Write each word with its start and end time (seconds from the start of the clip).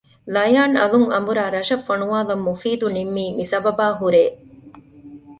ލަޔާން 0.33 0.75
އަލުން 0.79 1.07
އަނބުރާ 1.11 1.43
ރަށަށް 1.55 1.85
ފޮނުވާލަން 1.87 2.43
މުފީދު 2.47 2.85
ނިންމީ 2.95 3.25
މި 3.37 3.45
ސަބަބާހުރޭ 3.51 4.23